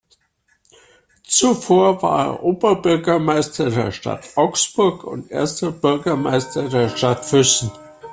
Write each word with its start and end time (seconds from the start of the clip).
Zuvor 1.27 2.01
war 2.01 2.25
er 2.25 2.43
Oberbürgermeister 2.43 3.69
der 3.69 3.91
Stadt 3.91 4.35
Augsburg 4.35 5.03
und 5.03 5.29
Erster 5.29 5.69
Bürgermeister 5.71 6.69
der 6.69 6.89
Stadt 6.89 7.23
Füssen. 7.23 7.69